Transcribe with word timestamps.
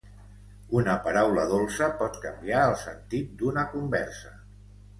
Una 0.77 0.95
paraula 1.07 1.43
dolça 1.51 1.91
pot 2.01 2.17
canviar 2.25 2.65
el 2.73 2.75
sentit 2.87 3.39
d'una 3.43 3.69
conversa. 3.77 4.37